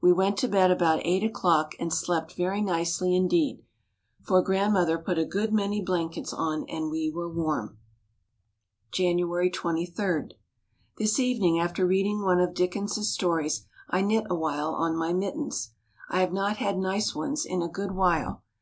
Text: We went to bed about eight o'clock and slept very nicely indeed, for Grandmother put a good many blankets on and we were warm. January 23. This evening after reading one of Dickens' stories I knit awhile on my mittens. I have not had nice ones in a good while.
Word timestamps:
We 0.00 0.10
went 0.10 0.38
to 0.38 0.48
bed 0.48 0.70
about 0.70 1.04
eight 1.04 1.22
o'clock 1.22 1.74
and 1.78 1.92
slept 1.92 2.32
very 2.34 2.62
nicely 2.62 3.14
indeed, 3.14 3.62
for 4.22 4.40
Grandmother 4.40 4.96
put 4.96 5.18
a 5.18 5.26
good 5.26 5.52
many 5.52 5.82
blankets 5.82 6.32
on 6.32 6.64
and 6.70 6.90
we 6.90 7.10
were 7.10 7.28
warm. 7.28 7.76
January 8.90 9.50
23. 9.50 10.30
This 10.96 11.18
evening 11.20 11.60
after 11.60 11.86
reading 11.86 12.22
one 12.22 12.40
of 12.40 12.54
Dickens' 12.54 13.06
stories 13.12 13.66
I 13.90 14.00
knit 14.00 14.24
awhile 14.30 14.72
on 14.74 14.96
my 14.96 15.12
mittens. 15.12 15.74
I 16.08 16.20
have 16.22 16.32
not 16.32 16.56
had 16.56 16.78
nice 16.78 17.14
ones 17.14 17.44
in 17.44 17.60
a 17.60 17.68
good 17.68 17.92
while. 17.92 18.42